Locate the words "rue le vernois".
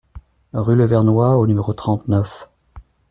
0.53-1.37